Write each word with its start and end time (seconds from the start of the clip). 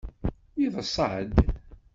Yeḍṣa-d. 0.61 1.31